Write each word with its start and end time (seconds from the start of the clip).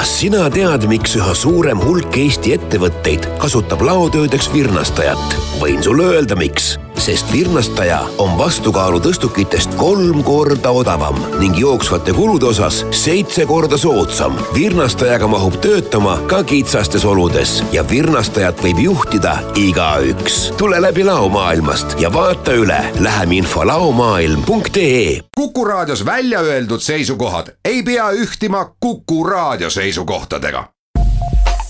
kas 0.00 0.12
sina 0.16 0.46
tead, 0.48 0.86
miks 0.88 1.12
üha 1.18 1.32
suurem 1.36 1.80
hulk 1.84 2.14
Eesti 2.16 2.54
ettevõtteid 2.54 3.26
kasutab 3.42 3.82
laotöödeks 3.84 4.48
virnastajat? 4.48 5.34
võin 5.60 5.82
sulle 5.84 6.06
öelda, 6.14 6.38
miks 6.40 6.78
sest 7.00 7.32
virnastaja 7.32 8.00
on 8.18 8.38
vastukaalu 8.38 8.98
tõstukitest 9.00 9.72
kolm 9.80 10.20
korda 10.24 10.70
odavam 10.76 11.16
ning 11.40 11.56
jooksvate 11.58 12.12
kulude 12.12 12.50
osas 12.50 12.82
seitse 12.90 13.46
korda 13.48 13.78
soodsam. 13.80 14.36
virnastajaga 14.54 15.28
mahub 15.28 15.56
töötama 15.64 16.18
ka 16.28 16.42
kitsastes 16.44 17.04
oludes 17.04 17.62
ja 17.72 17.84
virnastajat 17.88 18.60
võib 18.62 18.82
juhtida 18.84 19.38
igaüks. 19.56 20.52
tule 20.56 20.82
läbi 20.82 21.04
laomaailmast 21.04 21.96
ja 22.00 22.12
vaata 22.12 22.52
üle 22.52 22.80
läheminfo 23.00 23.66
laomaailm.ee. 23.66 25.20
kuku 25.36 25.64
raadios 25.64 26.04
välja 26.04 26.40
öeldud 26.40 26.80
seisukohad 26.80 27.56
ei 27.64 27.82
pea 27.82 28.10
ühtima 28.10 28.64
Kuku 28.80 29.24
raadio 29.24 29.70
seisukohtadega. 29.70 30.64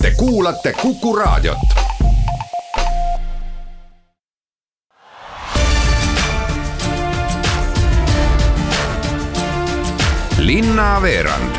Te 0.02 0.10
kuulate 0.10 0.72
Kuku 0.72 1.16
raadiot 1.16 1.89
linnaveerand 10.50 11.58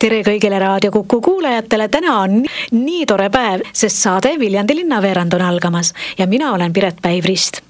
tere 0.00 0.22
kõigile 0.24 0.60
Raadio 0.60 0.92
Kuku 0.94 1.20
kuulajatele, 1.20 1.90
täna 1.92 2.14
on 2.22 2.38
nii 2.72 3.04
tore 3.08 3.28
päev, 3.32 3.66
sest 3.76 4.00
saade 4.00 4.36
Viljandi 4.40 4.78
linnaveerand 4.80 5.36
on 5.36 5.44
algamas 5.44 5.92
ja 6.16 6.28
mina 6.30 6.54
olen 6.56 6.72
Piret 6.72 7.04
Päiv-Rist 7.04 7.65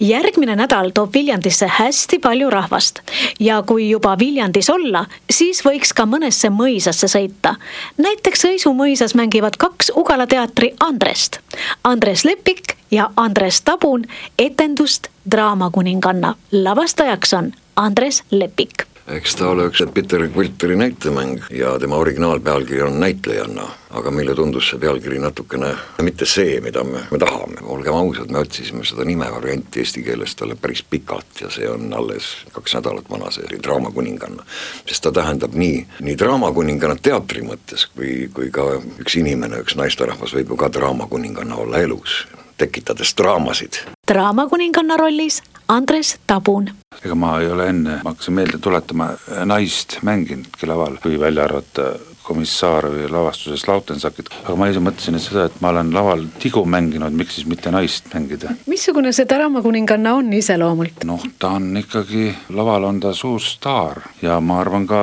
järgmine 0.00 0.56
nädal 0.56 0.90
toob 0.94 1.14
Viljandisse 1.14 1.66
hästi 1.66 2.18
palju 2.18 2.50
rahvast 2.50 3.00
ja 3.40 3.62
kui 3.62 3.90
juba 3.90 4.16
Viljandis 4.18 4.70
olla, 4.70 5.04
siis 5.30 5.62
võiks 5.64 5.94
ka 5.94 6.06
mõnesse 6.06 6.50
mõisasse 6.50 7.08
sõita. 7.08 7.54
näiteks 7.96 8.44
Õisu 8.44 8.74
mõisas 8.74 9.14
mängivad 9.14 9.56
kaks 9.56 9.92
Ugala 9.96 10.26
teatri 10.26 10.74
Andrest, 10.80 11.40
Andres 11.84 12.24
Lepik 12.24 12.76
ja 12.90 13.10
Andres 13.16 13.60
Tabun 13.60 14.04
etendust 14.38 15.08
Draamakuninganna. 15.30 16.34
lavastajaks 16.52 17.32
on 17.34 17.52
Andres 17.76 18.22
Lepik 18.30 18.86
eks 19.06 19.36
ta 19.38 19.48
ole 19.48 19.68
üks 19.70 19.82
Peter 19.94 20.22
Quilteri 20.34 20.76
näitemäng 20.76 21.42
ja 21.50 21.78
tema 21.78 21.96
originaalpealkiri 21.96 22.82
on 22.82 23.00
Näitlejanna, 23.00 23.66
aga 23.90 24.10
meile 24.10 24.34
tundus 24.34 24.70
see 24.70 24.80
pealkiri 24.82 25.18
natukene 25.22 25.70
mitte 26.02 26.26
see, 26.26 26.58
mida 26.60 26.82
me, 26.84 27.04
me 27.10 27.18
tahame, 27.22 27.62
olgem 27.62 27.94
ausad, 27.94 28.30
me 28.34 28.42
otsisime 28.42 28.84
seda 28.84 29.06
nimevarianti 29.06 29.80
eesti 29.82 30.02
keeles 30.02 30.34
talle 30.36 30.58
päris 30.60 30.82
pikalt 30.82 31.40
ja 31.40 31.50
see 31.54 31.68
on 31.70 31.92
alles 31.94 32.32
kaks 32.52 32.74
nädalat 32.78 33.10
vana, 33.10 33.30
see 33.30 33.62
Draamakuninganna. 33.62 34.42
sest 34.86 35.02
ta 35.06 35.12
tähendab 35.12 35.54
nii, 35.54 35.86
nii 36.00 36.18
Draamakuninganna 36.18 36.98
teatri 37.02 37.46
mõttes, 37.46 37.86
kui, 37.94 38.28
kui 38.34 38.50
ka 38.50 38.72
üks 38.98 39.18
inimene, 39.20 39.62
üks 39.62 39.78
naisterahvas 39.78 40.34
võib 40.34 40.54
ju 40.54 40.62
ka 40.64 40.72
Draamakuninganna 40.72 41.62
olla 41.62 41.82
elus, 41.86 42.24
tekitades 42.58 43.14
draamasid. 43.14 43.84
draamakuninganna 44.08 44.96
rollis 44.96 45.42
Andres 45.68 46.16
Tabun. 46.26 46.68
ega 47.04 47.14
ma 47.18 47.36
ei 47.40 47.48
ole 47.50 47.68
enne, 47.72 48.00
ma 48.04 48.12
hakkasin 48.12 48.36
meelde 48.38 48.58
tuletama, 48.62 49.08
naist 49.44 49.98
mänginudki 50.06 50.66
laval, 50.66 50.98
kui 51.02 51.18
välja 51.20 51.44
arvata 51.44 51.90
Komissaarovi 52.26 53.08
lavastuses 53.10 53.66
Lautensakit, 53.68 54.30
aga 54.42 54.56
ma 54.58 54.66
ise 54.70 54.82
mõtlesin 54.82 55.18
et 55.18 55.22
seda, 55.22 55.46
et 55.46 55.60
ma 55.62 55.70
olen 55.70 55.92
laval 55.94 56.24
tigu 56.42 56.64
mänginud, 56.66 57.14
miks 57.14 57.38
siis 57.38 57.46
mitte 57.46 57.70
naist 57.70 58.08
mängida. 58.14 58.54
missugune 58.66 59.12
see 59.12 59.28
Taramakuninganna 59.30 60.14
on 60.18 60.32
iseloomult? 60.32 61.04
noh, 61.06 61.22
ta 61.38 61.54
on 61.60 61.70
ikkagi, 61.78 62.32
laval 62.56 62.88
on 62.90 63.00
ta 63.00 63.12
suur 63.14 63.40
staar 63.42 64.02
ja 64.22 64.40
ma 64.40 64.60
arvan 64.60 64.86
ka 64.90 65.02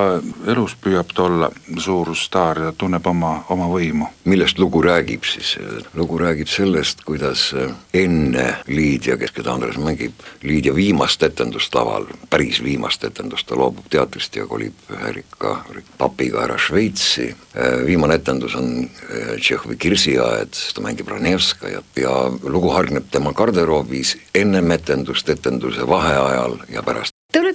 elus 0.51 0.75
püüab 0.83 1.13
ta 1.15 1.27
olla 1.29 1.51
suur 1.77 2.11
staar 2.17 2.59
ja 2.67 2.73
tunneb 2.77 3.07
oma, 3.07 3.33
oma 3.49 3.69
võimu. 3.71 4.09
millest 4.25 4.59
lugu 4.59 4.81
räägib 4.83 5.23
siis? 5.23 5.55
lugu 5.93 6.17
räägib 6.19 6.47
sellest, 6.47 7.03
kuidas 7.07 7.53
enne 7.93 8.47
Liidia, 8.67 9.17
kes, 9.17 9.31
keda 9.31 9.53
Andres 9.53 9.77
mängib, 9.77 10.13
Liidia 10.43 10.75
viimast 10.75 11.23
etendust 11.23 11.75
laval, 11.75 12.07
päris 12.29 12.59
viimast 12.63 13.03
etendust, 13.03 13.47
ta 13.47 13.55
loobub 13.59 13.87
teatrist 13.89 14.35
ja 14.35 14.47
kolib 14.49 14.91
ühe 14.91 15.11
rikka 15.19 15.55
papiga 15.97 16.43
ära 16.43 16.57
Šveitsi, 16.57 17.12
Brahmsi, 17.13 17.35
äh, 17.55 17.85
viimane 17.85 18.15
etendus 18.15 18.55
on 18.55 18.89
äh, 19.09 19.37
Tšehhovi 19.37 19.77
Kirsiaed, 19.77 20.57
ta 20.73 20.81
mängib 20.81 21.07
Ranevskajat 21.07 21.99
ja 22.01 22.13
lugu 22.43 22.73
hargneb 22.73 23.11
tema 23.11 23.33
garderoobis 23.33 24.15
ennem 24.33 24.71
etendust, 24.71 25.29
etenduse 25.29 25.87
vaheajal 25.87 26.57
ja 26.73 26.81
pärast. 26.83 27.12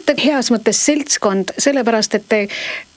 Te 0.08 0.14
olete 0.14 0.24
heas 0.24 0.48
mõttes 0.48 0.78
seltskond, 0.86 1.50
sellepärast 1.60 2.14
et 2.16 2.22
te 2.32 2.36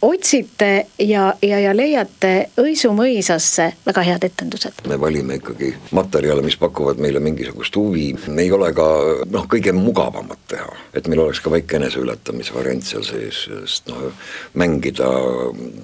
otsite 0.07 0.69
ja, 1.03 1.25
ja, 1.43 1.57
ja 1.59 1.73
leiate 1.75 2.29
Õisu 2.63 2.93
mõisasse 2.95 3.65
väga 3.83 4.05
head 4.07 4.23
etendused. 4.29 4.79
me 4.87 4.95
valime 4.95 5.35
ikkagi 5.41 5.73
materjale, 5.91 6.39
mis 6.45 6.55
pakuvad 6.55 7.03
meile 7.03 7.19
mingisugust 7.19 7.75
huvi, 7.75 8.13
me 8.31 8.45
ei 8.45 8.53
ole 8.55 8.71
ka 8.71 8.87
noh, 9.27 9.43
kõige 9.51 9.75
mugavamad 9.75 10.39
teha, 10.47 10.71
et 10.95 11.11
meil 11.11 11.25
oleks 11.25 11.43
ka 11.43 11.51
väike 11.51 11.81
eneseületamise 11.81 12.55
seal 12.79 13.03
sees, 13.03 13.43
sest 13.43 13.91
noh, 13.91 14.07
mängida 14.55 15.11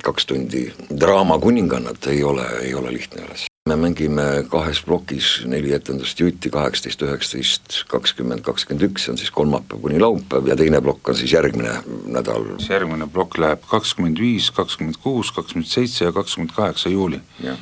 kaks 0.07 0.31
tundi 0.31 0.63
draamakuningannat 0.95 2.07
ei 2.07 2.23
ole, 2.23 2.47
ei 2.63 2.73
ole 2.73 2.95
lihtne 2.95 3.27
üles 3.27 3.46
me 3.67 3.75
mängime 3.75 4.25
kahes 4.49 4.79
plokis 4.85 5.41
neli 5.45 5.73
etendust 5.75 6.19
jutti, 6.19 6.49
kaheksateist, 6.53 7.01
üheksateist, 7.03 7.77
kakskümmend, 7.91 8.41
kakskümmend 8.45 8.85
üks, 8.87 9.05
see 9.05 9.13
on 9.13 9.19
siis 9.19 9.31
kolmapäev 9.35 9.81
kuni 9.83 9.99
laupäev 10.01 10.47
ja 10.47 10.55
teine 10.59 10.81
plokk 10.83 11.11
on 11.11 11.17
siis 11.19 11.33
järgmine 11.33 11.73
nädal. 12.05 12.47
järgmine 12.69 13.09
plokk 13.13 13.37
läheb 13.43 13.65
kakskümmend 13.69 14.19
viis, 14.23 14.49
kakskümmend 14.55 14.99
kuus, 15.03 15.31
kakskümmend 15.35 15.69
seitse 15.69 16.05
ja 16.05 16.11
kakskümmend 16.15 16.55
kaheksa 16.55 16.89
juuli 16.89 17.19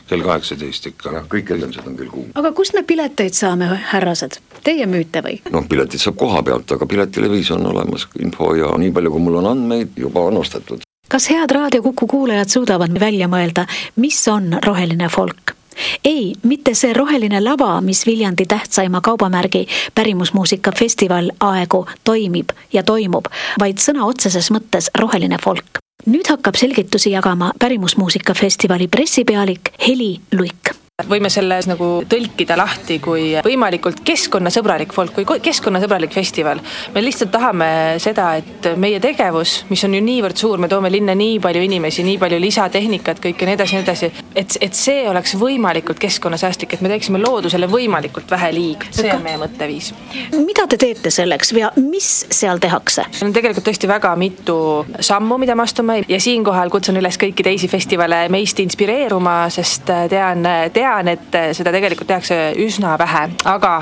kell 0.08 0.22
kaheksateist 0.22 0.92
ikka. 0.94 1.16
jah, 1.18 1.28
kõik 1.32 1.52
etendused 1.58 1.88
on 1.88 1.98
kell 1.98 2.14
kuus. 2.14 2.30
aga 2.36 2.52
kust 2.52 2.78
me 2.78 2.84
pileteid 2.84 3.34
saame, 3.34 3.70
härrased? 3.92 4.40
Teie 4.64 4.86
müüte 4.90 5.26
või? 5.26 5.42
noh, 5.50 5.68
piletid 5.70 6.02
saab 6.02 6.20
koha 6.22 6.44
pealt, 6.44 6.72
aga 6.72 6.86
Piletilevis 6.86 7.52
on 7.52 7.66
olemas 7.74 8.08
info 8.20 8.54
ja 8.56 8.72
nii 8.78 8.94
palju, 8.94 9.12
kui 9.12 9.26
mul 9.28 9.42
on 9.42 9.54
andmeid, 9.56 9.98
juba 9.98 10.30
on 10.30 10.38
ostetud 10.44 10.86
kas 11.10 11.30
head 11.30 11.52
Raadio 11.54 11.84
Kuku 11.86 12.08
kuulajad 12.08 12.50
suudavad 12.50 13.00
välja 13.00 13.30
mõelda, 13.32 13.68
mis 14.02 14.18
on 14.28 14.58
roheline 14.66 15.10
folk? 15.10 15.56
Ei, 16.04 16.34
mitte 16.44 16.74
see 16.74 16.94
roheline 16.94 17.42
lava, 17.44 17.82
mis 17.82 18.06
Viljandi 18.06 18.46
tähtsaima 18.46 19.02
kaubamärgi 19.02 19.68
pärimusmuusika 19.96 20.72
festival 20.80 21.32
aegu 21.40 21.86
toimib 22.04 22.50
ja 22.74 22.84
toimub, 22.84 23.28
vaid 23.60 23.82
sõna 23.82 24.06
otseses 24.06 24.52
mõttes 24.52 24.92
roheline 24.98 25.38
folk. 25.44 25.82
nüüd 26.06 26.28
hakkab 26.30 26.56
selgitusi 26.56 27.12
jagama 27.12 27.52
pärimusmuusika 27.60 28.34
festivali 28.34 28.88
pressipealik 28.88 29.72
Heli 29.88 30.20
Luik 30.38 30.65
võime 31.04 31.28
selles 31.28 31.66
nagu 31.68 32.06
tõlkida 32.08 32.56
lahti 32.56 33.02
kui 33.04 33.34
võimalikult 33.44 33.98
keskkonnasõbralik 34.08 34.94
folk, 34.96 35.18
kui 35.28 35.42
keskkonnasõbralik 35.44 36.14
festival. 36.16 36.62
me 36.94 37.02
lihtsalt 37.04 37.34
tahame 37.34 37.68
seda, 38.00 38.30
et 38.40 38.70
meie 38.80 39.02
tegevus, 39.04 39.66
mis 39.68 39.84
on 39.84 39.94
ju 39.94 40.00
niivõrd 40.00 40.40
suur, 40.40 40.58
me 40.58 40.70
toome 40.72 40.88
linna 40.90 41.12
nii 41.12 41.42
palju 41.44 41.64
inimesi, 41.68 42.06
nii 42.08 42.16
palju 42.22 42.40
lisatehnikat, 42.40 43.20
kõike 43.26 43.44
nii 43.44 43.58
edasi, 43.58 43.76
nii 43.76 43.84
edasi, 43.84 44.10
et, 44.36 44.56
et 44.62 44.74
see 44.80 45.04
oleks 45.10 45.36
võimalikult 45.36 46.00
keskkonnasäästlik, 46.00 46.78
et 46.78 46.86
me 46.86 46.94
teeksime 46.94 47.20
loodusele 47.20 47.68
võimalikult 47.68 48.32
vähe 48.32 48.54
liig, 48.56 48.88
see 48.96 49.12
on 49.12 49.20
meie 49.28 49.42
mõtteviis. 49.42 49.92
mida 50.40 50.64
te 50.72 50.80
teete 50.80 51.12
selleks 51.12 51.52
ja 51.60 51.74
mis 51.76 52.26
seal 52.32 52.64
tehakse? 52.64 53.04
on 53.20 53.36
tegelikult 53.36 53.68
tõesti 53.68 53.92
väga 53.92 54.16
mitu 54.16 54.86
sammu, 55.04 55.42
mida 55.44 55.60
me 55.60 55.68
astume 55.68 56.00
ja 56.08 56.24
siinkohal 56.24 56.72
kutsun 56.72 57.04
üles 57.04 57.20
kõiki 57.20 57.44
teisi 57.44 57.68
festivale 57.68 58.30
meist 58.32 58.64
inspireeruma, 58.64 59.42
sest 59.52 59.92
tean, 60.08 60.48
tean 60.72 60.85
tean, 60.86 61.10
et 61.10 61.38
seda 61.58 61.74
tegelikult 61.74 62.10
tehakse 62.10 62.38
üsna 62.62 62.96
vähe, 63.02 63.24
aga 63.50 63.74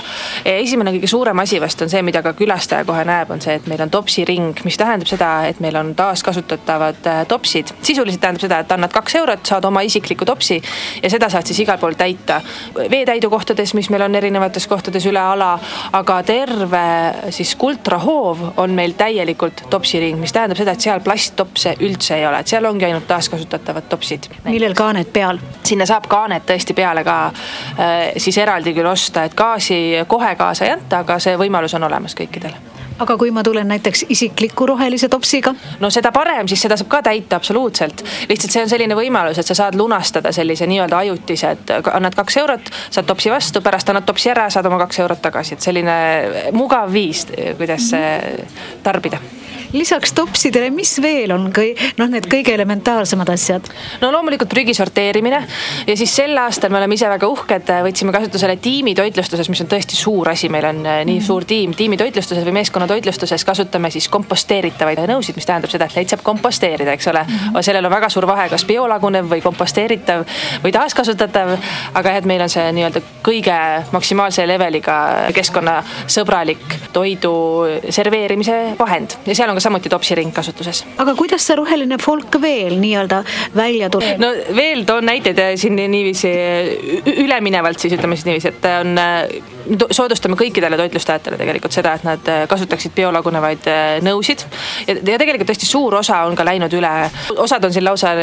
esimene 0.47 0.93
kõige 0.95 1.09
suurem 1.11 1.39
asi 1.43 1.59
vast 1.61 1.81
on 1.83 1.91
see, 1.91 2.01
mida 2.05 2.23
ka 2.23 2.33
külastaja 2.37 2.85
kohe 2.87 3.03
näeb, 3.07 3.31
on 3.33 3.41
see, 3.43 3.57
et 3.59 3.67
meil 3.71 3.83
on 3.83 3.91
topsiring, 3.93 4.63
mis 4.67 4.79
tähendab 4.79 5.09
seda, 5.09 5.31
et 5.49 5.59
meil 5.63 5.75
on 5.79 5.93
taaskasutatavad 5.97 7.09
äh, 7.09 7.21
topsid. 7.27 7.73
sisuliselt 7.81 8.21
tähendab 8.23 8.45
seda, 8.45 8.59
et 8.63 8.71
annad 8.71 8.93
kaks 8.93 9.17
eurot, 9.19 9.45
saad 9.47 9.65
oma 9.67 9.83
isikliku 9.85 10.25
topsi 10.25 10.59
ja 11.03 11.11
seda 11.11 11.29
saad 11.33 11.49
siis 11.49 11.59
igal 11.65 11.79
pool 11.81 11.97
täita. 11.99 12.41
veetäidukohtades, 12.91 13.73
mis 13.73 13.89
meil 13.89 14.05
on 14.07 14.15
erinevates 14.15 14.67
kohtades 14.67 15.05
üle 15.09 15.19
ala, 15.19 15.57
aga 15.93 16.21
terve 16.23 16.85
siis 17.35 17.55
kultrahoov 17.59 18.45
on 18.63 18.75
meil 18.77 18.95
täielikult 18.97 19.65
topsiring, 19.69 20.19
mis 20.19 20.33
tähendab 20.33 20.59
seda, 20.59 20.75
et 20.75 20.87
seal 20.87 21.03
plasttopse 21.03 21.75
üldse 21.83 22.17
ei 22.19 22.27
ole, 22.27 22.39
et 22.39 22.51
seal 22.53 22.65
ongi 22.69 22.87
ainult 22.87 23.07
taaskasutatavad 23.07 23.89
topsid. 23.89 24.29
millel 24.47 24.77
kaaned 24.77 25.11
peal? 25.13 25.41
sinna 25.63 25.87
saab 25.89 26.07
kaaned 26.11 26.45
tõesti 26.47 26.75
peale 26.77 26.92
peale 26.93 27.03
ka 27.07 27.17
äh, 27.25 28.13
siis 28.17 28.37
eraldi 28.37 28.75
küll 28.75 28.89
osta, 28.89 29.25
et 29.25 29.35
gaasi 29.37 30.05
kohe 30.07 30.35
kaasa 30.35 30.67
ei 30.67 30.77
anta, 30.77 31.03
aga 31.03 31.19
see 31.19 31.35
võimalus 31.39 31.73
on 31.77 31.89
olemas 31.89 32.15
kõikidel 32.17 32.55
aga 33.03 33.15
kui 33.17 33.31
ma 33.33 33.41
tulen 33.43 33.67
näiteks 33.67 34.05
isikliku 34.13 34.67
rohelise 34.69 35.09
topsiga? 35.09 35.55
no 35.81 35.89
seda 35.89 36.11
parem, 36.13 36.47
siis 36.47 36.61
seda 36.61 36.77
saab 36.77 36.91
ka 36.91 37.01
täita 37.09 37.39
absoluutselt. 37.41 38.03
lihtsalt 38.29 38.53
see 38.53 38.63
on 38.63 38.69
selline 38.69 38.97
võimalus, 38.97 39.41
et 39.41 39.49
sa 39.49 39.57
saad 39.57 39.77
lunastada 39.79 40.31
sellise 40.31 40.69
nii-öelda 40.69 41.01
ajutise, 41.01 41.55
et 41.57 41.73
annad 41.93 42.15
kaks 42.15 42.37
eurot, 42.43 42.73
saad 42.93 43.09
topsi 43.09 43.33
vastu, 43.33 43.65
pärast 43.65 43.89
annad 43.89 44.05
topsi 44.05 44.29
ära, 44.29 44.49
saad 44.53 44.69
oma 44.69 44.77
kaks 44.85 45.01
eurot 45.03 45.23
tagasi, 45.25 45.57
et 45.57 45.65
selline 45.71 45.95
mugav 46.53 46.93
viis, 46.93 47.25
kuidas 47.57 47.89
tarbida 48.85 49.21
lisaks 49.73 50.13
topsidele, 50.13 50.69
mis 50.73 50.95
veel 51.01 51.33
on 51.35 51.49
kõi-, 51.53 51.73
noh, 51.97 52.09
need 52.11 52.27
kõige 52.29 52.53
elementaarsemad 52.53 53.29
asjad? 53.33 53.69
no 54.01 54.11
loomulikult 54.13 54.51
prügi 54.51 54.75
sorteerimine 54.77 55.39
ja 55.87 55.95
siis 55.97 56.13
sel 56.15 56.37
aastal 56.37 56.71
me 56.73 56.79
oleme 56.79 56.97
ise 56.97 57.09
väga 57.09 57.27
uhked, 57.29 57.71
võtsime 57.87 58.13
kasutusele 58.15 58.57
tiimitoitlustuses, 58.61 59.49
mis 59.49 59.63
on 59.65 59.71
tõesti 59.71 59.97
suur 59.97 60.29
asi, 60.29 60.49
meil 60.53 60.67
on 60.69 60.83
äh, 60.85 61.01
nii 61.09 61.21
suur 61.25 61.47
tiim, 61.49 61.73
tiimitoitlustuses 61.77 62.45
või 62.45 62.57
meeskonnatoitlustuses 62.59 63.45
kasutame 63.47 63.91
siis 63.93 64.09
komposteeritavaid 64.13 65.03
nõusid, 65.09 65.37
mis 65.37 65.49
tähendab 65.49 65.73
seda, 65.73 65.89
et 65.89 65.97
neid 65.97 66.13
saab 66.13 66.23
komposteerida, 66.25 66.93
eks 66.93 67.09
ole. 67.11 67.25
-hmm. 67.25 67.61
sellel 67.65 67.85
on 67.85 67.91
väga 67.91 68.09
suur 68.13 68.27
vahe, 68.27 68.47
kas 68.49 68.65
biolagunev 68.69 69.29
või 69.29 69.41
komposteeritav 69.41 70.25
või 70.63 70.71
taaskasutatav, 70.75 71.55
aga 71.93 72.09
jah, 72.09 72.21
et 72.21 72.29
meil 72.29 72.41
on 72.45 72.49
see 72.49 72.71
nii-öelda 72.77 73.01
kõige 73.25 73.57
maksimaalse 73.91 74.47
leveliga 74.47 74.97
keskkonnasõbralik 75.35 76.77
toidu 76.93 77.33
serveerimise 77.89 78.75
vahend 78.79 79.17
ja 79.25 79.35
seal 79.35 79.49
on 79.49 79.57
ka 79.57 79.62
samuti 79.63 79.91
topsiring 79.91 80.33
kasutuses. 80.35 80.83
aga 80.97 81.15
kuidas 81.19 81.45
see 81.47 81.57
roheline 81.59 81.97
folk 82.01 82.39
veel 82.41 82.77
nii-öelda 82.81 83.23
välja 83.55 83.89
tuleb? 83.93 84.21
no 84.21 84.31
veel 84.55 84.85
toon 84.89 85.07
näiteid 85.09 85.41
siin 85.59 85.79
niiviisi 85.79 86.31
üleminevalt 87.23 87.79
siis 87.79 87.97
ütleme 87.97 88.17
siis 88.19 88.27
niiviisi, 88.29 88.53
et 88.53 88.69
on, 88.73 88.95
soodustame 89.91 90.37
kõikidele 90.39 90.77
toitlustajatele 90.79 91.37
tegelikult 91.39 91.75
seda, 91.75 91.95
et 91.97 92.07
nad 92.07 92.31
kasutaksid 92.51 92.93
biolagunevaid 92.97 93.69
nõusid 94.05 94.43
ja, 94.87 94.95
ja 94.97 95.19
tegelikult 95.21 95.49
tõesti 95.53 95.69
suur 95.69 95.95
osa 95.99 96.23
on 96.27 96.35
ka 96.37 96.45
läinud 96.47 96.73
üle, 96.75 96.91
osad 97.43 97.63
on 97.63 97.73
siin 97.75 97.85
lausa 97.87 98.13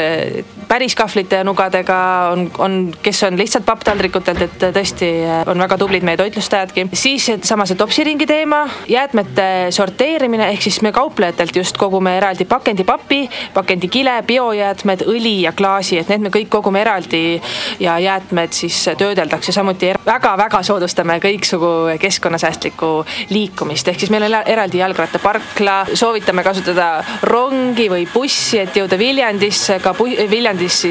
päris 0.69 0.95
kahvlite 0.95 1.41
ja 1.41 1.47
nugadega, 1.47 1.97
on, 2.31 2.45
on, 2.63 2.77
kes 3.03 3.23
on 3.27 3.37
lihtsalt 3.39 3.65
papptaldrikutelt, 3.67 4.45
et 4.45 4.67
tõesti 4.75 5.09
on 5.51 5.65
väga 5.65 5.77
tublid 5.81 6.05
meie 6.07 6.19
toitlustajadki. 6.19 6.87
siis 6.93 7.27
sama 7.47 7.65
see 7.67 7.79
topsiringi 7.79 8.27
teema, 8.29 8.63
jäätmete 8.89 9.47
sorteerimine, 9.75 10.51
ehk 10.53 10.67
siis 10.67 10.81
me 10.85 10.93
kauplejatelt 11.31 11.55
just 11.55 11.77
kogume 11.77 12.17
eraldi 12.17 12.45
pakendipapi, 12.45 13.29
pakendikile, 13.53 14.23
biojäätmed, 14.27 15.05
õli 15.07 15.41
ja 15.45 15.51
klaasi, 15.51 15.97
et 15.99 16.09
need 16.09 16.21
me 16.21 16.29
kõik 16.29 16.49
kogume 16.49 16.81
eraldi 16.81 17.41
ja 17.79 17.97
jäätmed 17.99 18.51
siis 18.53 18.89
töödeldakse 18.97 19.51
samuti 19.51 19.93
väga-väga 20.05 20.61
soodustame 20.63 21.19
kõiksugu 21.23 21.97
keskkonnasäästlikku 22.01 23.05
liikumist, 23.29 23.87
ehk 23.87 23.99
siis 23.99 24.11
meil 24.11 24.25
on 24.27 24.35
eraldi 24.45 24.81
jalgrattaparkla, 24.81 25.77
soovitame 25.93 26.43
kasutada 26.43 27.03
rongi 27.23 27.87
või 27.91 28.07
bussi, 28.13 28.59
et 28.59 28.75
jõuda 28.75 28.99
Viljandisse, 28.99 29.79
ka 29.79 29.95
Viljandis 30.31 30.81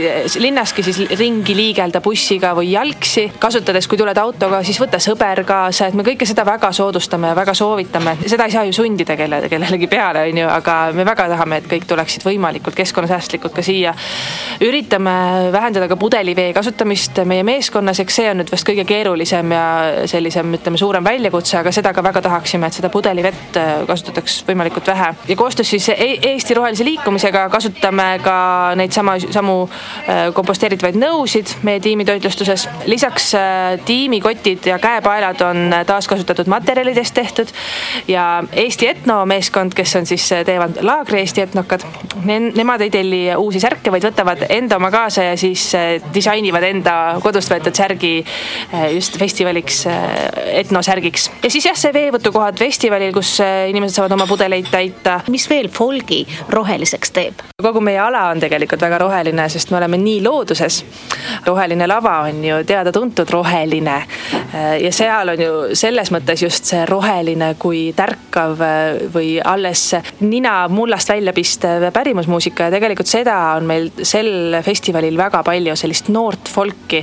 linnaski 0.40 0.84
siis 0.86 1.02
ringi 1.18 1.56
liigelda 1.56 2.00
bussiga 2.00 2.54
või 2.56 2.72
jalgsi, 2.72 3.28
kasutades, 3.38 3.88
kui 3.88 4.00
tuled 4.00 4.18
autoga, 4.18 4.62
siis 4.64 4.80
võta 4.80 5.00
sõber 5.02 5.44
kaasa, 5.44 5.90
et 5.90 5.98
me 5.98 6.06
kõike 6.06 6.28
seda 6.28 6.46
väga 6.48 6.72
soodustame 6.72 7.32
ja 7.32 7.36
väga 7.36 7.54
soovitame, 7.54 8.16
seda 8.26 8.48
ei 8.48 8.56
saa 8.56 8.66
ju 8.68 8.76
sundida 8.76 9.16
kelle, 9.18 9.42
kellelegi 9.50 9.90
peale, 9.90 10.29
on 10.30 10.38
ju, 10.42 10.48
aga 10.48 10.76
me 10.94 11.04
väga 11.06 11.28
tahame, 11.32 11.60
et 11.60 11.68
kõik 11.70 11.86
tuleksid 11.88 12.24
võimalikult 12.26 12.76
keskkonnasäästlikult 12.78 13.54
ka 13.56 13.62
siia. 13.62 13.94
üritame 14.60 15.50
vähendada 15.52 15.88
ka 15.88 15.96
pudelivee 15.96 16.52
kasutamist 16.54 17.20
meie 17.24 17.44
meeskonnas, 17.46 18.00
eks 18.00 18.18
see 18.20 18.30
on 18.30 18.40
nüüd 18.40 18.50
vast 18.52 18.66
kõige 18.68 18.84
keerulisem 18.88 19.52
ja 19.54 19.64
sellisem, 20.10 20.54
ütleme, 20.58 20.78
suurem 20.80 21.04
väljakutse, 21.04 21.58
aga 21.60 21.72
seda 21.72 21.92
ka 21.96 22.04
väga 22.04 22.22
tahaksime, 22.26 22.66
et 22.66 22.78
seda 22.78 22.90
pudelivett 22.92 23.58
äh, 23.60 23.70
kasutataks 23.88 24.40
võimalikult 24.48 24.90
vähe. 24.92 25.12
ja 25.28 25.36
koostöös 25.36 25.70
siis 25.70 25.88
e 25.88 26.10
Eesti 26.32 26.54
Rohelise 26.54 26.84
Liikumisega 26.84 27.48
kasutame 27.52 28.08
ka 28.24 28.36
neid 28.78 28.94
sama, 28.94 29.16
samu 29.20 29.56
äh, 29.66 30.28
komposteeritavaid 30.34 30.98
nõusid 31.00 31.56
meie 31.66 31.80
tiimitoitlustuses. 31.80 32.68
lisaks 32.86 33.34
äh, 33.34 33.80
tiimikotid 33.84 34.66
ja 34.66 34.78
käepaelad 34.78 35.40
on 35.46 35.74
taaskasutatud 35.86 36.46
materjalidest 36.50 37.14
tehtud 37.14 37.48
ja 38.08 38.42
Eesti 38.52 38.88
Etno 38.88 39.22
meeskond, 39.26 39.74
kes 39.76 39.96
on 39.96 40.06
siis, 40.06 40.19
teevad 40.46 40.80
laagri 40.84 41.20
Eesti 41.24 41.44
etnokad 41.46 41.84
ne,, 42.24 42.38
nemad 42.54 42.80
ei 42.80 42.90
telli 42.90 43.20
uusi 43.36 43.60
särke, 43.62 43.92
vaid 43.92 44.04
võtavad 44.04 44.44
enda 44.48 44.78
oma 44.80 44.90
kaasa 44.92 45.30
ja 45.30 45.36
siis 45.40 45.66
äh, 45.78 45.92
disainivad 46.14 46.64
enda 46.68 46.94
kodust 47.22 47.52
võetud 47.52 47.76
särgi 47.76 48.12
äh, 48.22 48.86
just 48.94 49.18
festivaliks, 49.20 49.82
äh, 49.90 50.06
etnosärgiks. 50.62 51.30
ja 51.42 51.50
siis 51.52 51.66
jah, 51.68 51.78
see 51.78 51.92
veevõtukohad 51.94 52.58
festivalil, 52.60 53.12
kus 53.14 53.36
inimesed 53.40 53.96
saavad 53.96 54.16
oma 54.16 54.26
pudeleid 54.30 54.70
täita. 54.72 55.20
mis 55.32 55.46
veel 55.50 55.70
folgi 55.72 56.22
roheliseks 56.48 57.14
teeb? 57.16 57.44
kogu 57.60 57.82
meie 57.84 58.00
ala 58.00 58.26
on 58.32 58.40
tegelikult 58.40 58.80
väga 58.82 58.98
roheline, 59.02 59.48
sest 59.52 59.70
me 59.70 59.80
oleme 59.80 60.00
nii 60.00 60.22
looduses. 60.24 60.82
roheline 61.46 61.86
lava 61.88 62.20
on 62.28 62.44
ju 62.44 62.62
teada-tuntud 62.66 63.30
roheline 63.30 63.98
ja 64.80 64.92
seal 64.92 65.34
on 65.34 65.40
ju 65.40 65.52
selles 65.78 66.10
mõttes 66.12 66.42
just 66.42 66.70
see 66.72 66.84
roheline 66.88 67.54
kui 67.60 67.90
tärkav 67.96 68.58
või 69.14 69.36
alles 69.44 69.90
nina 70.20 70.68
mullast 70.68 71.08
välja 71.08 71.32
pistev 71.32 71.90
pärimusmuusika 71.92 72.68
ja 72.68 72.74
tegelikult 72.74 73.10
seda 73.10 73.36
on 73.56 73.66
meil 73.68 73.90
sel 74.02 74.58
festivalil 74.64 75.16
väga 75.18 75.42
palju, 75.46 75.76
sellist 75.76 76.10
noort 76.12 76.50
folki, 76.50 77.02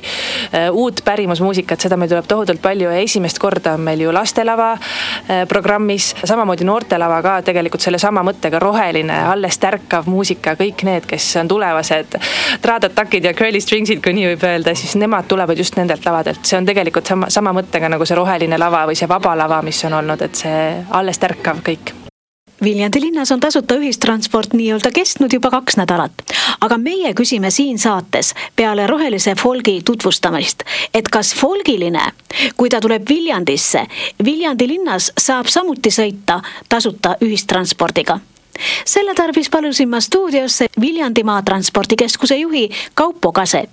äh, 0.54 0.68
uut 0.72 1.02
pärimusmuusikat, 1.06 1.82
seda 1.82 1.98
meil 1.98 2.12
tuleb 2.12 2.28
tohutult 2.30 2.62
palju 2.62 2.92
ja 2.92 3.02
esimest 3.04 3.40
korda 3.40 3.74
on 3.78 3.86
meil 3.88 4.02
ju 4.02 4.14
lastelava 4.14 4.72
äh, 4.74 5.44
programmis, 5.50 6.14
samamoodi 6.24 6.68
noortelava 6.68 7.22
ka 7.26 7.36
tegelikult 7.48 7.84
sellesama 7.86 8.24
mõttega 8.28 8.62
roheline, 8.62 9.20
alles 9.32 9.60
tärkav 9.62 10.10
muusika, 10.12 10.56
kõik 10.60 10.84
need, 10.88 11.08
kes 11.10 11.30
on 11.42 11.52
tulevased 11.52 12.18
Trad-Attackid 12.64 13.30
ja 13.30 13.34
Curly 13.38 13.62
Stringsid, 13.62 14.02
kui 14.04 14.16
nii 14.18 14.32
võib 14.32 14.48
öelda, 14.50 14.76
siis 14.78 14.96
nemad 15.00 15.30
tulevad 15.30 15.58
just 15.58 15.78
nendelt 15.80 16.06
lavadelt, 16.06 16.44
see 16.48 16.60
on 16.60 16.68
tegelikult 16.68 17.08
sama, 17.08 17.32
sama 17.34 17.54
mõttega 17.58 17.92
nagu 17.92 18.06
see 18.08 18.18
roheline 18.18 18.60
lava 18.60 18.86
või 18.90 18.98
see 19.00 19.10
vaba 19.10 19.36
lava, 19.38 19.62
mis 19.66 19.84
on 19.88 20.00
olnud, 20.02 20.28
et 20.28 20.44
see 20.46 20.68
alles 20.98 21.24
tärkav 21.24 21.64
kõik 21.66 22.07
Viljandi 22.64 23.02
linnas 23.02 23.32
on 23.32 23.40
tasuta 23.40 23.76
ühistransport 23.78 24.54
nii-öelda 24.58 24.90
kestnud 24.92 25.34
juba 25.34 25.52
kaks 25.54 25.78
nädalat. 25.78 26.12
aga 26.62 26.78
meie 26.78 27.14
küsime 27.14 27.52
siin 27.52 27.80
saates 27.80 28.34
peale 28.56 28.88
rohelise 28.88 29.36
folgi 29.36 29.82
tutvustamist, 29.86 30.64
et 30.94 31.10
kas 31.10 31.34
folgiline, 31.36 32.02
kui 32.58 32.70
ta 32.70 32.82
tuleb 32.82 33.06
Viljandisse, 33.10 33.86
Viljandi 34.26 34.68
linnas 34.68 35.12
saab 35.18 35.46
samuti 35.48 35.90
sõita 35.90 36.42
tasuta 36.70 37.16
ühistranspordiga 37.22 38.20
selle 38.86 39.14
tarbis 39.14 39.50
palusin 39.50 39.90
ma 39.90 40.02
stuudiosse 40.02 40.66
Viljandimaa 40.82 41.42
Transpordikeskuse 41.42 42.38
juhi 42.38 42.70
Kaupo 42.94 43.32
Kase, 43.32 43.64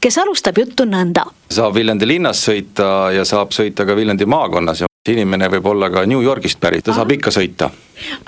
kes 0.00 0.18
alustab 0.18 0.58
juttu 0.58 0.84
nõnda. 0.84 1.24
saab 1.50 1.74
Viljandi 1.74 2.06
linnas 2.06 2.48
sõita 2.48 3.12
ja 3.14 3.24
saab 3.24 3.54
sõita 3.54 3.86
ka 3.86 3.96
Viljandi 3.96 4.26
maakonnas 4.26 4.80
ja 4.80 4.91
inimene 5.10 5.48
võib 5.50 5.64
olla 5.66 5.88
ka 5.90 6.04
New 6.06 6.20
Yorgist 6.22 6.60
pärit, 6.62 6.84
ta 6.86 6.92
Aha. 6.92 7.00
saab 7.00 7.10
ikka 7.16 7.32
sõita 7.34 7.66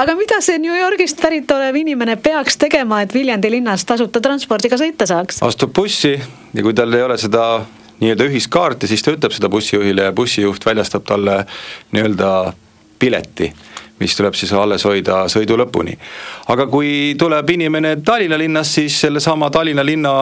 aga 0.02 0.16
mida 0.18 0.40
see 0.42 0.58
New 0.58 0.74
Yorgist 0.74 1.20
pärit 1.22 1.50
olev 1.54 1.76
inimene 1.78 2.16
peaks 2.18 2.56
tegema, 2.58 2.98
et 3.04 3.14
Viljandi 3.14 3.50
linnas 3.52 3.84
tasuta 3.86 4.18
transpordiga 4.22 4.74
sõita 4.80 5.06
saaks? 5.06 5.38
astub 5.46 5.70
bussi 5.76 6.16
ja 6.16 6.64
kui 6.66 6.74
tal 6.74 6.90
ei 6.98 7.04
ole 7.06 7.18
seda 7.20 7.44
nii-öelda 8.00 8.26
ühiskaarti, 8.26 8.90
siis 8.90 9.06
ta 9.06 9.14
ütleb 9.14 9.36
seda 9.36 9.50
bussijuhile 9.52 10.08
ja 10.08 10.16
bussijuht 10.16 10.66
väljastab 10.66 11.06
talle 11.06 11.44
nii-öelda 11.94 12.32
pileti 12.98 13.52
mis 14.00 14.16
tuleb 14.16 14.34
siis 14.34 14.52
alles 14.52 14.84
hoida 14.84 15.24
sõidu 15.30 15.56
lõpuni. 15.58 15.94
aga 16.48 16.66
kui 16.66 17.14
tuleb 17.18 17.50
inimene 17.50 17.96
Tallinna 18.04 18.38
linnast, 18.38 18.74
siis 18.78 18.98
sellesama 19.00 19.50
Tallinna 19.50 19.84
linna 19.86 20.14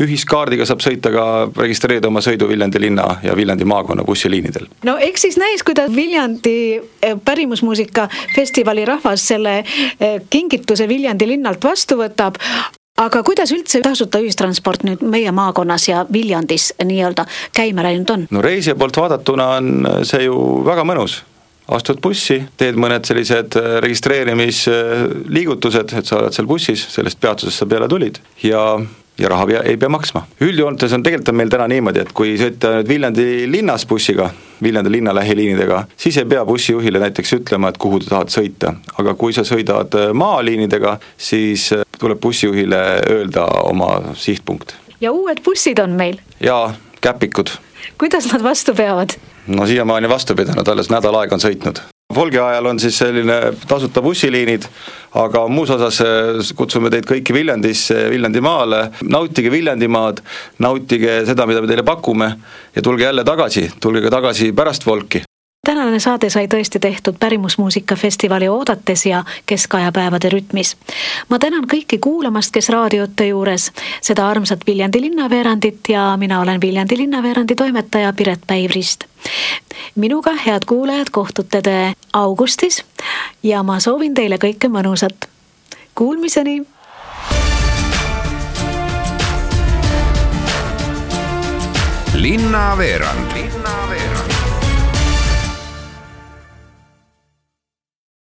ühiskaardiga 0.00 0.66
saab 0.66 0.80
sõita 0.84 1.12
ka, 1.12 1.26
registreerida 1.56 2.08
oma 2.08 2.22
sõidu 2.24 2.48
Viljandi 2.48 2.80
linna 2.80 3.06
ja 3.22 3.36
Viljandi 3.36 3.64
maakonna 3.64 4.04
bussiliinidel. 4.04 4.66
no 4.84 4.96
eks 4.96 5.28
siis 5.28 5.36
näis, 5.36 5.62
kuidas 5.62 5.94
Viljandi 5.94 6.80
eh, 7.02 7.16
pärimusmuusika 7.24 8.08
festivali 8.34 8.84
rahvas 8.84 9.28
selle 9.28 9.58
eh, 9.58 10.20
kingituse 10.30 10.88
Viljandi 10.88 11.28
linnalt 11.28 11.64
vastu 11.64 12.00
võtab, 12.00 12.40
aga 12.98 13.22
kuidas 13.22 13.52
üldse 13.52 13.80
tasuta 13.84 14.22
ühistransport 14.24 14.84
nüüd 14.88 15.02
meie 15.04 15.32
maakonnas 15.32 15.88
ja 15.88 16.04
Viljandis 16.12 16.72
nii-öelda 16.84 17.28
käima 17.52 17.84
läinud 17.84 18.10
on? 18.10 18.28
no 18.30 18.42
reisija 18.42 18.74
poolt 18.74 18.96
vaadatuna 18.96 19.50
on 19.58 19.90
see 20.08 20.24
ju 20.24 20.38
väga 20.64 20.86
mõnus 20.88 21.20
astud 21.68 22.00
bussi, 22.02 22.38
teed 22.56 22.76
mõned 22.80 23.04
sellised 23.08 23.56
äh, 23.60 23.66
registreerimisliigutused, 23.84 25.92
et 25.98 26.08
sa 26.08 26.22
oled 26.22 26.36
seal 26.36 26.48
bussis, 26.48 26.86
sellest 26.94 27.20
peatusest 27.20 27.62
sa 27.62 27.66
peale 27.68 27.88
tulid 27.90 28.20
ja 28.44 28.62
ja 29.18 29.28
raha 29.28 29.46
pea, 29.46 29.62
ei 29.66 29.76
pea 29.76 29.88
maksma. 29.88 30.22
üldjoontes 30.40 30.92
on 30.94 31.02
tegelikult 31.02 31.32
on 31.32 31.38
meil 31.40 31.50
täna 31.50 31.66
niimoodi, 31.70 32.04
et 32.04 32.12
kui 32.14 32.36
sõita 32.38 32.70
nüüd 32.76 32.88
Viljandi 32.88 33.46
linnas 33.50 33.86
bussiga, 33.90 34.28
Viljandi 34.62 34.92
linna 34.92 35.14
lähiliinidega, 35.14 35.84
siis 35.96 36.16
ei 36.22 36.28
pea 36.30 36.44
bussijuhile 36.46 37.02
näiteks 37.02 37.34
ütlema, 37.40 37.72
et 37.72 37.80
kuhu 37.82 37.98
ta 38.04 38.14
tahad 38.14 38.30
sõita. 38.30 38.74
aga 38.98 39.14
kui 39.14 39.34
sa 39.34 39.42
sõidad 39.42 39.94
äh, 39.98 40.12
maaliinidega, 40.14 40.98
siis 41.16 41.72
äh, 41.72 41.82
tuleb 41.98 42.20
bussijuhile 42.20 42.82
öelda 43.10 43.46
oma 43.66 44.14
sihtpunkt. 44.14 44.76
ja 45.00 45.12
uued 45.12 45.42
bussid 45.44 45.78
on 45.78 45.98
meil? 45.98 46.20
jaa, 46.40 46.74
käpikud. 47.00 47.50
kuidas 47.98 48.32
nad 48.32 48.42
vastu 48.42 48.74
peavad? 48.74 49.18
No 49.48 49.66
siiamaani 49.66 50.08
vastu 50.08 50.36
pidanud, 50.38 50.68
alles 50.68 50.90
nädal 50.92 51.16
aega 51.20 51.36
on 51.36 51.44
sõitnud. 51.44 51.80
Volgi 52.14 52.40
ajal 52.40 52.66
on 52.70 52.78
siis 52.80 52.96
selline 52.98 53.36
tasuta 53.68 54.00
bussiliinid, 54.02 54.64
aga 55.20 55.44
muus 55.52 55.70
osas 55.74 56.00
eh, 56.04 56.40
kutsume 56.56 56.90
teid 56.92 57.06
kõiki 57.08 57.36
Viljandisse, 57.36 58.06
Viljandimaale, 58.12 58.86
nautige 59.04 59.52
Viljandimaad, 59.52 60.24
nautige 60.64 61.20
seda, 61.28 61.46
mida 61.46 61.62
me 61.62 61.68
teile 61.70 61.84
pakume 61.84 62.32
ja 62.74 62.84
tulge 62.84 63.04
jälle 63.04 63.26
tagasi, 63.28 63.68
tulge 63.80 64.06
ka 64.08 64.16
tagasi 64.20 64.54
pärast 64.56 64.88
Volki 64.88 65.27
tänane 65.68 66.00
saade 66.00 66.30
sai 66.30 66.46
tõesti 66.48 66.80
tehtud 66.80 67.16
Pärimusmuusika 67.20 67.96
festivali 67.96 68.48
oodates 68.48 69.06
ja 69.06 69.24
keskajapäevade 69.46 70.28
rütmis. 70.32 70.76
ma 71.28 71.38
tänan 71.38 71.64
kõiki 71.72 71.98
kuulamast, 72.00 72.50
kes 72.52 72.68
raadiote 72.68 73.26
juures 73.26 73.72
seda 74.00 74.28
armsat 74.28 74.64
Viljandi 74.66 75.00
linnaveerandit 75.00 75.88
ja 75.88 76.16
mina 76.16 76.40
olen 76.40 76.60
Viljandi 76.60 76.96
linnaveerandi 76.96 77.54
toimetaja 77.54 78.12
Piret 78.12 78.40
Päivrist. 78.46 79.04
minuga, 79.94 80.32
head 80.46 80.64
kuulajad, 80.66 81.10
kohtute 81.12 81.62
te 81.62 81.92
augustis 82.12 82.84
ja 83.42 83.62
ma 83.62 83.80
soovin 83.80 84.14
teile 84.14 84.36
kõike 84.36 84.72
mõnusat. 84.72 85.28
Kuulmiseni 85.94 86.62
linnaveerand. 92.14 93.32
linnaveerand 93.32 93.77